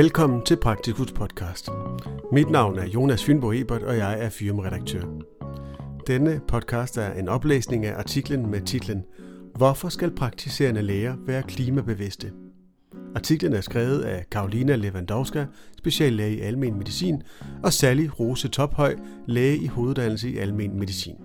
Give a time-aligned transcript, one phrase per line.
[0.00, 1.68] Velkommen til Praktikus podcast.
[2.32, 5.02] Mit navn er Jonas Fynbo Ebert, og jeg er firmaredaktør.
[6.06, 9.04] Denne podcast er en oplæsning af artiklen med titlen
[9.56, 12.32] Hvorfor skal praktiserende læger være klimabevidste?
[13.14, 15.46] Artiklen er skrevet af Karolina Lewandowska,
[15.78, 17.22] speciallæge i almen medicin,
[17.62, 21.16] og Sally Rose Tophøj, læge i hoveduddannelse i almen medicin.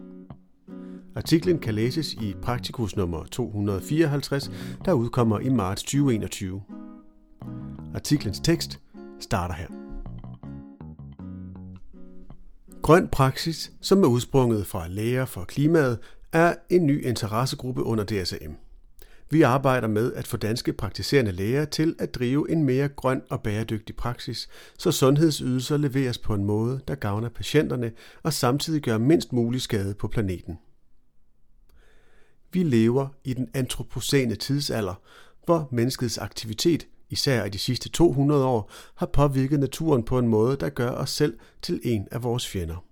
[1.16, 4.52] Artiklen kan læses i Praktikus nummer 254,
[4.86, 6.62] der udkommer i marts 2021.
[7.95, 8.80] Artiklens tekst
[9.20, 9.67] starter her.
[12.81, 15.99] Grøn Praksis, som er udsprunget fra Læger for Klimaet,
[16.31, 18.52] er en ny interessegruppe under DSM.
[19.30, 23.44] Vi arbejder med at få danske praktiserende læger til at drive en mere grøn og
[23.44, 27.91] bæredygtig praksis, så sundhedsydelser leveres på en måde, der gavner patienterne
[28.24, 30.57] og samtidig gør mindst mulig skade på planeten.
[32.52, 35.02] Vi lever i den antropocene tidsalder,
[35.46, 40.58] hvor menneskets aktivitet især i de sidste 200 år, har påvirket naturen på en måde,
[40.58, 42.84] der gør os selv til en af vores fjender.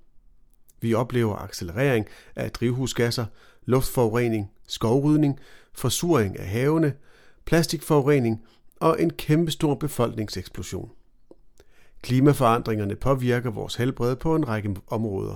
[0.81, 3.25] Vi oplever accelerering af drivhusgasser,
[3.65, 5.39] luftforurening, skovrydning,
[5.73, 6.93] forsuring af havene,
[7.45, 8.41] plastikforurening
[8.79, 10.91] og en kæmpestor befolkningseksplosion.
[12.01, 15.35] Klimaforandringerne påvirker vores helbred på en række områder.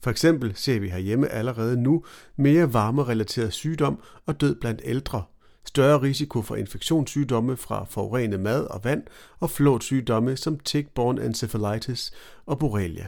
[0.00, 2.04] For eksempel ser vi herhjemme allerede nu
[2.36, 5.22] mere varmerelateret sygdom og død blandt ældre
[5.66, 9.02] større risiko for infektionssygdomme fra forurenet mad og vand
[9.40, 12.12] og flåtsygdomme som tick-borne encephalitis
[12.46, 13.06] og borrelia.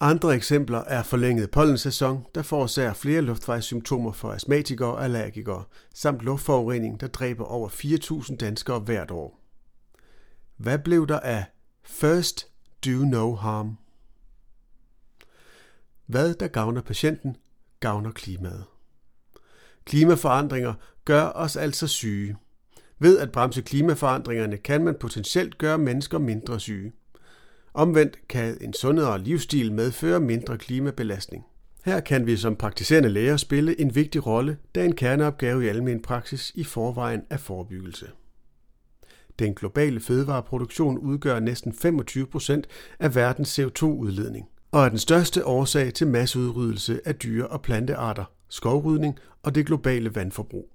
[0.00, 7.00] Andre eksempler er forlænget pollensæson, der forårsager flere luftvejssymptomer for astmatikere og allergikere, samt luftforurening,
[7.00, 9.40] der dræber over 4.000 danskere hvert år.
[10.56, 11.44] Hvad blev der af
[11.82, 12.48] First
[12.84, 13.76] Do No Harm?
[16.06, 17.36] Hvad der gavner patienten,
[17.80, 18.64] gavner klimaet.
[19.84, 22.36] Klimaforandringer gør os altså syge.
[22.98, 26.92] Ved at bremse klimaforandringerne kan man potentielt gøre mennesker mindre syge.
[27.74, 31.44] Omvendt kan en sundere livsstil medføre mindre klimabelastning.
[31.84, 36.02] Her kan vi som praktiserende læger spille en vigtig rolle, da en kerneopgave i almen
[36.02, 38.06] praksis i forvejen er forebyggelse.
[39.38, 42.66] Den globale fødevareproduktion udgør næsten 25 procent
[42.98, 49.18] af verdens CO2-udledning og er den største årsag til masseudryddelse af dyre- og plantearter, skovrydning
[49.42, 50.73] og det globale vandforbrug.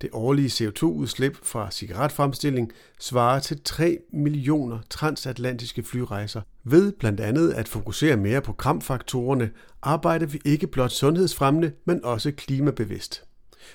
[0.00, 6.40] Det årlige CO2-udslip fra cigaretfremstilling svarer til 3 millioner transatlantiske flyrejser.
[6.64, 9.50] Ved blandt andet at fokusere mere på kramfaktorerne,
[9.82, 13.24] arbejder vi ikke blot sundhedsfremmende, men også klimabevidst.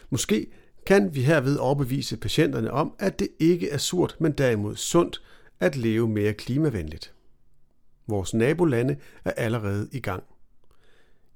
[0.09, 0.47] Måske
[0.85, 5.21] kan vi herved overbevise patienterne om, at det ikke er surt, men derimod sundt
[5.59, 7.13] at leve mere klimavenligt.
[8.07, 10.23] Vores nabolande er allerede i gang.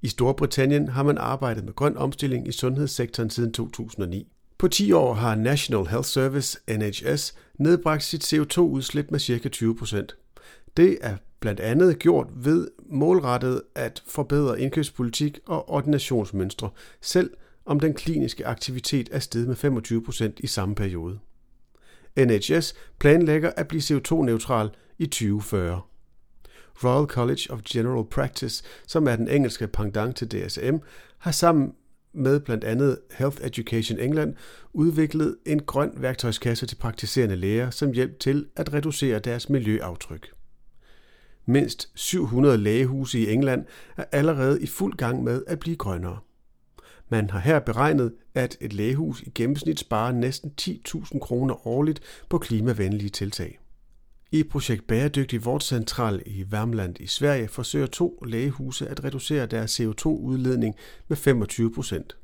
[0.02, 4.32] I Storbritannien har man arbejdet med grøn omstilling i sundhedssektoren siden 2009.
[4.60, 9.48] På 10 år har National Health Service, NHS, nedbragt sit CO2-udslip med ca.
[9.48, 10.06] 20%
[10.76, 17.30] Det er blandt andet gjort ved målrettet at forbedre indkøbspolitik og ordinationsmønstre, selv
[17.66, 21.18] om den kliniske aktivitet er steget med 25% i samme periode.
[22.18, 25.80] NHS planlægger at blive CO2-neutral i 2040.
[26.84, 30.76] Royal College of General Practice, som er den engelske pendant til DSM,
[31.18, 31.72] har sammen
[32.12, 34.34] med blandt andet Health Education England
[34.72, 40.32] udviklet en grøn værktøjskasse til praktiserende læger som hjælp til at reducere deres miljøaftryk.
[41.46, 43.64] Mindst 700 lægehuse i England
[43.96, 46.18] er allerede i fuld gang med at blive grønnere.
[47.08, 52.38] Man har her beregnet, at et lægehus i gennemsnit sparer næsten 10.000 kroner årligt på
[52.38, 53.58] klimavenlige tiltag.
[54.32, 60.74] I projekt Bæredygtig Vortcentral i Värmland i Sverige forsøger to lægehuse at reducere deres CO2-udledning
[61.08, 62.16] med 25 procent.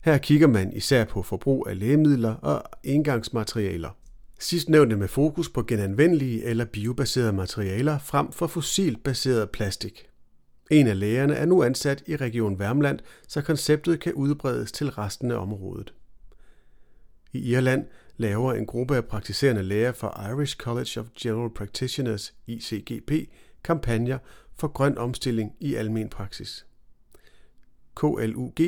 [0.00, 3.96] Her kigger man især på forbrug af lægemidler og engangsmaterialer.
[4.38, 10.08] Sidstnævnte med fokus på genanvendelige eller biobaserede materialer frem for fossilbaseret plastik.
[10.70, 12.98] En af lægerne er nu ansat i Region Värmland,
[13.28, 15.94] så konceptet kan udbredes til resten af området.
[17.32, 17.86] I Irland
[18.18, 23.12] laver en gruppe af praktiserende læger fra Irish College of General Practitioners, ICGP,
[23.64, 24.18] kampagner
[24.56, 26.66] for grøn omstilling i almen praksis.
[27.96, 28.58] KLUG,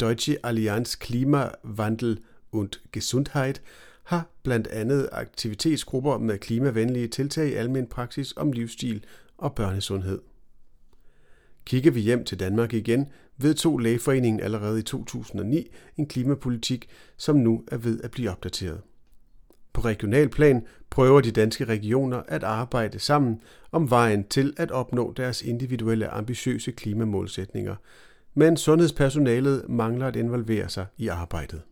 [0.00, 2.20] Deutsche Allianz Klimawandel
[2.52, 3.62] und Gesundheit,
[4.04, 9.04] har blandt andet aktivitetsgrupper med klimavenlige tiltag i almen praksis om livsstil
[9.38, 10.20] og børnesundhed.
[11.70, 13.06] Kigger vi hjem til Danmark igen,
[13.36, 18.80] vedtog Lægeforeningen allerede i 2009 en klimapolitik, som nu er ved at blive opdateret.
[19.72, 23.40] På regional plan prøver de danske regioner at arbejde sammen
[23.72, 27.76] om vejen til at opnå deres individuelle ambitiøse klimamålsætninger,
[28.34, 31.62] men sundhedspersonalet mangler at involvere sig i arbejdet.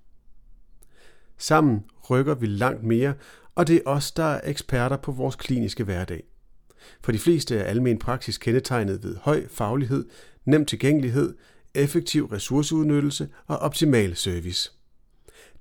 [1.38, 3.14] Sammen rykker vi langt mere,
[3.54, 6.24] og det er os, der er eksperter på vores kliniske hverdag.
[7.02, 10.08] For de fleste er almen praksis kendetegnet ved høj faglighed,
[10.44, 11.34] nem tilgængelighed,
[11.74, 14.72] effektiv ressourceudnyttelse og optimal service.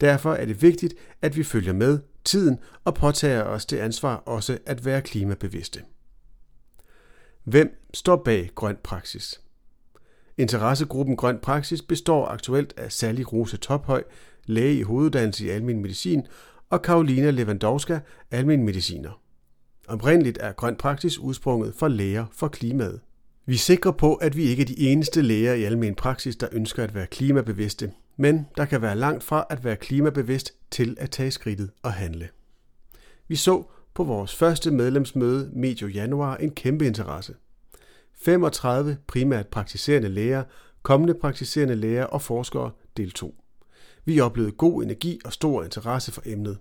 [0.02, 4.58] Derfor er det vigtigt, at vi følger med tiden og påtager os det ansvar også
[4.66, 5.84] at være klimabevidste.
[7.44, 9.42] Hvem står bag Grøn Praksis?
[10.38, 14.04] Interessegruppen Grøn Praksis består aktuelt af Sally Rose Tophøj,
[14.46, 16.28] læge i hoveduddannelse i almen medicin,
[16.70, 18.00] og Karolina Lewandowska,
[18.32, 19.22] almen mediciner.
[19.88, 23.00] Oprindeligt er Grøn Praksis udsprunget for læger for klimaet.
[23.46, 26.48] Vi er sikre på, at vi ikke er de eneste læger i almen praksis, der
[26.52, 31.12] ønsker at være klimabevidste, men der kan være langt fra at være klimabevidst til at
[31.12, 32.30] tage skridtet og handle.
[33.28, 33.64] Vi så
[33.94, 37.34] på vores første medlemsmøde medio januar en kæmpe interesse.
[38.22, 40.44] 35 primært praktiserende læger,
[40.84, 43.36] kommende praktiserende læger og forskere deltog.
[44.06, 46.58] Vi oplevede god energi og stor interesse for emnet.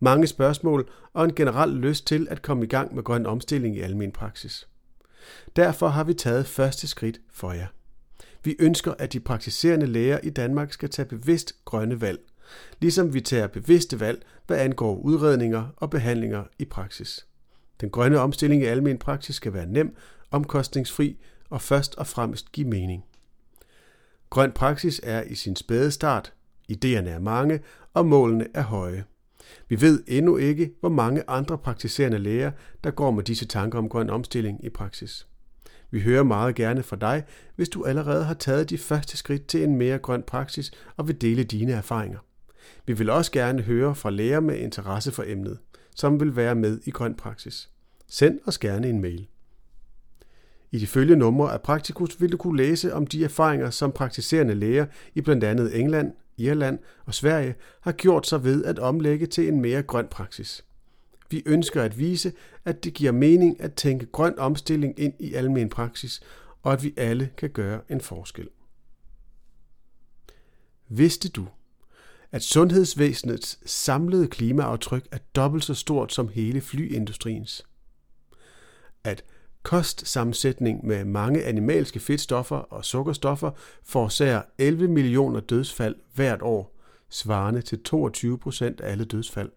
[0.00, 3.80] Mange spørgsmål og en generel lyst til at komme i gang med grøn omstilling i
[3.80, 4.68] almen praksis.
[5.56, 7.66] Derfor har vi taget første skridt for jer.
[8.44, 12.20] Vi ønsker, at de praktiserende læger i Danmark skal tage bevidst grønne valg,
[12.80, 17.26] ligesom vi tager bevidste valg, hvad angår udredninger og behandlinger i praksis.
[17.80, 19.96] Den grønne omstilling i almen praksis skal være nem,
[20.30, 21.20] omkostningsfri
[21.50, 23.04] og først og fremmest give mening.
[24.30, 26.32] Grøn praksis er i sin spæde start,
[26.72, 27.60] idéerne er mange,
[27.94, 29.04] og målene er høje.
[29.68, 32.50] Vi ved endnu ikke, hvor mange andre praktiserende læger,
[32.84, 35.26] der går med disse tanker om grøn omstilling i praksis.
[35.90, 37.24] Vi hører meget gerne fra dig,
[37.56, 41.20] hvis du allerede har taget de første skridt til en mere grøn praksis og vil
[41.20, 42.18] dele dine erfaringer.
[42.86, 45.58] Vi vil også gerne høre fra læger med interesse for emnet,
[45.94, 47.70] som vil være med i grøn praksis.
[48.08, 49.26] Send os gerne en mail.
[50.72, 54.54] I de følgende numre af Praktikus vil du kunne læse om de erfaringer, som praktiserende
[54.54, 59.48] læger i blandt andet England, Irland og Sverige har gjort sig ved at omlægge til
[59.48, 60.64] en mere grøn praksis.
[61.30, 62.32] Vi ønsker at vise,
[62.64, 66.20] at det giver mening at tænke grøn omstilling ind i almen praksis,
[66.62, 68.48] og at vi alle kan gøre en forskel.
[70.88, 71.48] Vidste du,
[72.32, 77.66] at sundhedsvæsenets samlede klimaaftryk er dobbelt så stort som hele flyindustriens?
[79.04, 79.24] At
[79.66, 83.50] kostsammensætning med mange animalske fedtstoffer og sukkerstoffer
[83.84, 86.76] forårsager 11 millioner dødsfald hvert år,
[87.10, 89.50] svarende til 22 procent af alle dødsfald.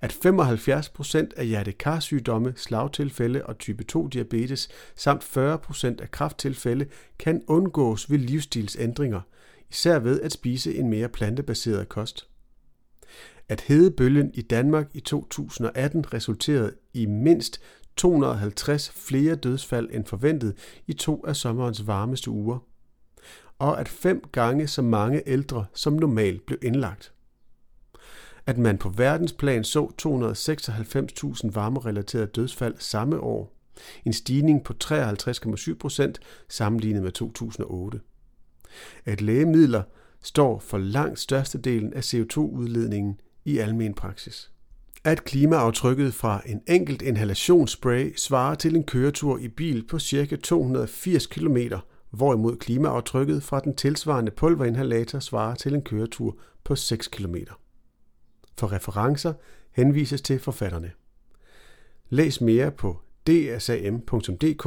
[0.00, 6.86] At 75 procent af hjertekarsygdomme, slagtilfælde og type 2 diabetes samt 40 procent af krafttilfælde
[7.18, 9.20] kan undgås ved livsstilsændringer,
[9.70, 12.28] især ved at spise en mere plantebaseret kost.
[13.48, 17.60] At hedebølgen i Danmark i 2018 resulterede i mindst
[17.96, 20.54] 250 flere dødsfald end forventet
[20.86, 22.58] i to af sommerens varmeste uger,
[23.58, 27.12] og at fem gange så mange ældre som normalt blev indlagt.
[28.46, 33.56] At man på verdensplan så 296.000 varmerelaterede dødsfald samme år,
[34.04, 38.00] en stigning på 53,7 procent sammenlignet med 2008.
[39.04, 39.82] At lægemidler
[40.22, 44.50] står for langt størstedelen af CO2-udledningen i almen praksis
[45.06, 50.36] at klimaaftrykket fra en enkelt inhalationsspray svarer til en køretur i bil på ca.
[50.36, 51.56] 280 km,
[52.10, 57.36] hvorimod klimaaftrykket fra den tilsvarende pulverinhalator svarer til en køretur på 6 km.
[58.58, 59.32] For referencer
[59.70, 60.90] henvises til forfatterne.
[62.08, 64.66] Læs mere på dsam.dk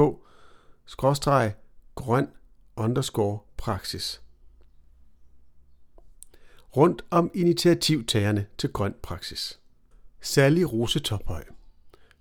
[1.96, 2.28] grøn
[2.76, 4.22] underscore praksis.
[6.78, 9.60] Rundt om initiativtagerne til grøn praksis.
[10.22, 11.44] Sally Rose Tophøj.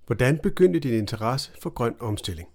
[0.07, 2.49] Hvordan begyndte din interesse for grøn omstilling?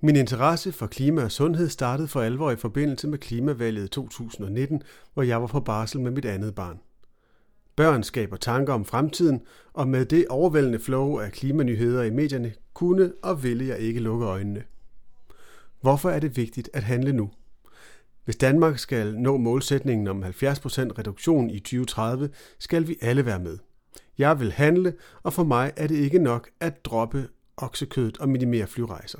[0.00, 4.82] Min interesse for klima og sundhed startede for alvor i forbindelse med klimavalget 2019,
[5.14, 6.80] hvor jeg var på barsel med mit andet barn.
[7.76, 13.12] Børn skaber tanker om fremtiden, og med det overvældende flow af klimanyheder i medierne, kunne
[13.22, 14.62] og ville jeg ikke lukke øjnene.
[15.80, 17.30] Hvorfor er det vigtigt at handle nu?
[18.24, 22.28] Hvis Danmark skal nå målsætningen om 70% reduktion i 2030,
[22.58, 23.58] skal vi alle være med–
[24.18, 28.66] jeg vil handle, og for mig er det ikke nok at droppe oksekødet og minimere
[28.66, 29.18] flyrejser.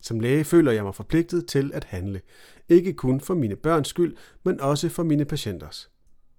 [0.00, 2.20] Som læge føler jeg mig forpligtet til at handle,
[2.68, 5.90] ikke kun for mine børns skyld, men også for mine patienters.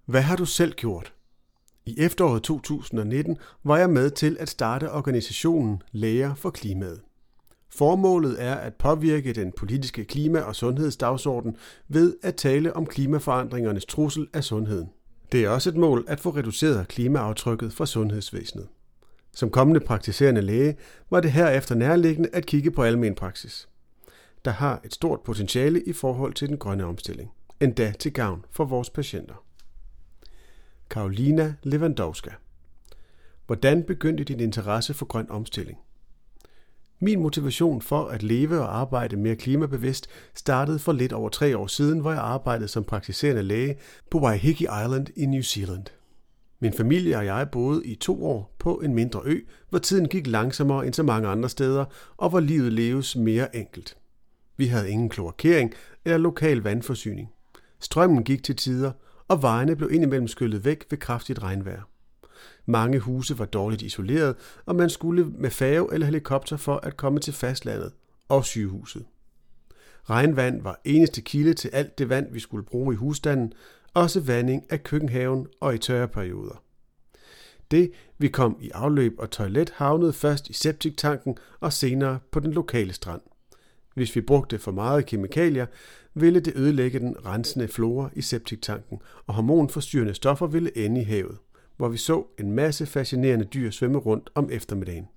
[0.06, 1.12] Hvad har du selv gjort?
[1.86, 7.00] I efteråret 2019 var jeg med til at starte organisationen Læger for Klimaet.
[7.70, 11.56] Formålet er at påvirke den politiske klima- og sundhedsdagsorden
[11.88, 14.90] ved at tale om klimaforandringernes trussel af sundheden.
[15.32, 18.68] Det er også et mål at få reduceret klimaaftrykket fra sundhedsvæsenet.
[19.34, 20.76] Som kommende praktiserende læge
[21.10, 23.68] var det herefter nærliggende at kigge på almen praksis,
[24.44, 28.64] der har et stort potentiale i forhold til den grønne omstilling, endda til gavn for
[28.64, 29.44] vores patienter.
[30.90, 32.30] Karolina Lewandowska
[33.46, 35.78] Hvordan begyndte din interesse for grøn omstilling?
[37.02, 41.66] Min motivation for at leve og arbejde mere klimabevidst startede for lidt over tre år
[41.66, 43.76] siden, hvor jeg arbejdede som praktiserende læge
[44.10, 45.84] på Waiheke Island i New Zealand.
[46.60, 50.26] Min familie og jeg boede i to år på en mindre ø, hvor tiden gik
[50.26, 51.84] langsommere end så mange andre steder,
[52.16, 53.96] og hvor livet leves mere enkelt.
[54.56, 55.72] Vi havde ingen kloakering
[56.04, 57.28] eller lokal vandforsyning.
[57.80, 58.92] Strømmen gik til tider,
[59.28, 61.82] og vejene blev indimellem skyllet væk ved kraftigt regnvejr.
[62.70, 64.36] Mange huse var dårligt isoleret,
[64.66, 67.92] og man skulle med færge eller helikopter for at komme til fastlandet
[68.28, 69.04] og sygehuset.
[70.10, 73.52] Regnvand var eneste kilde til alt det vand, vi skulle bruge i husstanden,
[73.94, 76.62] også vanding af køkkenhaven og i tørre perioder.
[77.70, 82.52] Det, vi kom i afløb og toilet, havnede først i septiktanken og senere på den
[82.52, 83.20] lokale strand.
[83.94, 85.66] Hvis vi brugte for meget kemikalier,
[86.14, 91.38] ville det ødelægge den rensende flora i septiktanken, og hormonforstyrrende stoffer ville ende i havet,
[91.80, 95.08] hvor vi så en masse fascinerende dyr svømme rundt om eftermiddagen.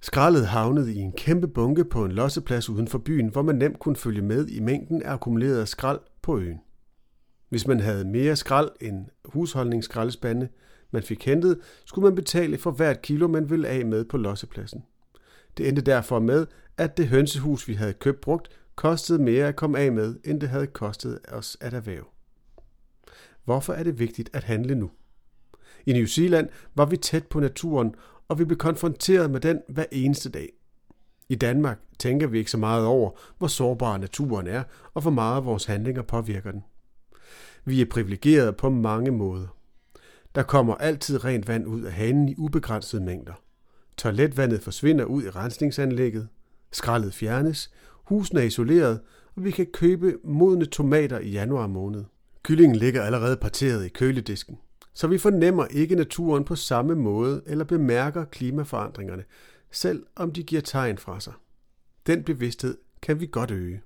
[0.00, 3.78] Skraldet havnede i en kæmpe bunke på en losseplads uden for byen, hvor man nemt
[3.78, 6.60] kunne følge med i mængden af akkumuleret skrald på øen.
[7.48, 10.48] Hvis man havde mere skrald end husholdningsskraldespande,
[10.90, 14.84] man fik hentet, skulle man betale for hvert kilo, man ville af med på lossepladsen.
[15.56, 16.46] Det endte derfor med,
[16.78, 20.48] at det hønsehus, vi havde købt brugt, kostede mere at komme af med, end det
[20.48, 22.06] havde kostet os at erhverve.
[23.44, 24.90] Hvorfor er det vigtigt at handle nu?
[25.86, 27.94] I New Zealand var vi tæt på naturen,
[28.28, 30.48] og vi blev konfronteret med den hver eneste dag.
[31.28, 34.62] I Danmark tænker vi ikke så meget over, hvor sårbar naturen er,
[34.94, 36.64] og hvor meget vores handlinger påvirker den.
[37.64, 39.46] Vi er privilegerede på mange måder.
[40.34, 43.32] Der kommer altid rent vand ud af hanen i ubegrænsede mængder.
[43.96, 46.28] Toiletvandet forsvinder ud i rensningsanlægget.
[46.72, 47.70] Skraldet fjernes.
[48.04, 49.00] Husene er isoleret,
[49.36, 52.04] og vi kan købe modne tomater i januar måned.
[52.42, 54.58] Kyllingen ligger allerede parteret i køledisken.
[54.94, 59.24] Så vi fornemmer ikke naturen på samme måde eller bemærker klimaforandringerne,
[59.70, 61.32] selv om de giver tegn fra sig.
[62.06, 63.82] Den bevidsthed kan vi godt øge.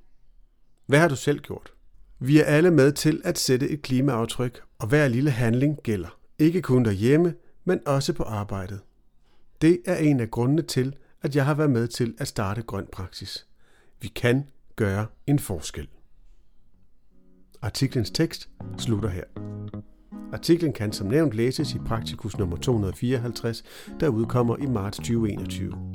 [0.87, 1.73] Hvad har du selv gjort?
[2.19, 6.19] Vi er alle med til at sætte et klimaaftryk, og hver lille handling gælder.
[6.39, 7.35] Ikke kun derhjemme,
[7.65, 8.81] men også på arbejdet.
[9.61, 12.87] Det er en af grundene til, at jeg har været med til at starte Grøn
[12.93, 13.47] Praksis.
[14.01, 15.89] Vi kan gøre en forskel.
[17.63, 19.25] Artiklens tekst slutter her.
[20.35, 23.63] Artiklen kan som nævnt læses i Praktikus nummer 254,
[24.01, 25.95] der udkommer i marts 2021.